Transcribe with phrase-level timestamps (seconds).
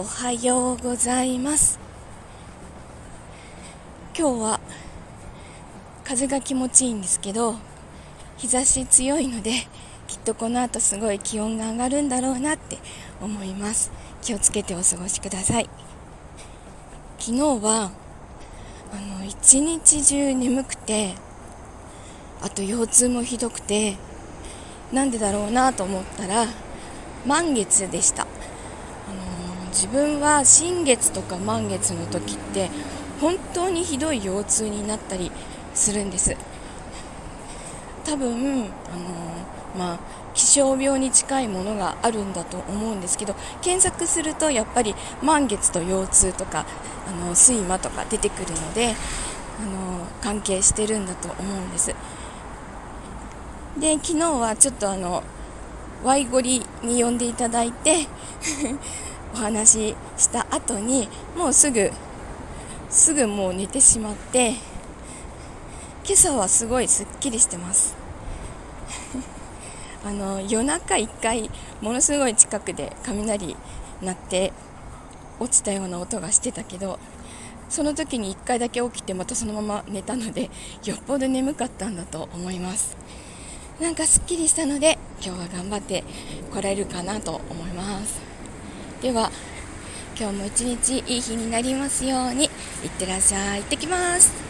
[0.00, 1.78] おはようございます。
[4.18, 4.60] 今日は
[6.04, 7.56] 風が気持ちいいんですけど
[8.38, 9.50] 日差し強いので
[10.08, 12.78] きっとこの後すごい気温が上がるんだろうなって
[13.20, 13.92] 思います。
[14.22, 15.68] 気をつけてお過ごしください。
[17.18, 17.90] 昨日は
[18.94, 21.12] あの一日中眠くて
[22.40, 23.98] あと腰痛もひどくて
[24.94, 26.46] なんでだろうなと思ったら
[27.26, 28.26] 満月でした、
[29.70, 32.70] 自分は新月とか満月の時って
[33.20, 35.30] 本当にひどい腰痛になったり
[35.74, 36.36] するんです。
[38.04, 39.98] 多分、あのー、まあ、
[40.34, 46.66] 気象病に近いものがあるんだと思うんですけど検索するとやっぱり満月と腰痛とか
[47.06, 48.94] あの睡魔とか出てくるので
[49.60, 51.94] あの関係してるんだと思うんです。
[53.78, 55.22] で昨日はちょっとあの
[56.04, 58.06] ワイゴリに呼んでいただいて
[59.32, 61.90] お話しした後にもうすぐ
[62.88, 64.50] すぐもう寝てしまって
[66.04, 67.94] 今朝はすごいすっきりしてます。
[70.04, 73.56] あの夜中1回ものすごい近くで雷
[74.02, 74.52] 鳴って
[75.38, 76.98] 落ちたような音がしてたけど
[77.68, 80.50] その時に1回だけ起きてまたそのまま寝たので
[80.84, 82.96] よっぽど眠かったんだと思います。
[83.80, 86.04] なんかすっきりしたので今日は頑張って
[86.52, 88.29] 来られるかなと思います。
[89.02, 89.30] では
[90.18, 92.50] 今日も一日いい日になりますようにいっ
[92.98, 93.60] てらっしゃい。
[93.60, 94.49] 行ってきます。